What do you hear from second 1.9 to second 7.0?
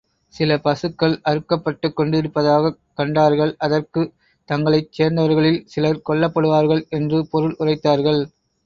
கொண்டிருப்பதாகக் கண்டார்கள் அதற்குத் தங்களைச் சேர்ந்தவர்களில் சிலர் கொல்லப்படுவார்கள்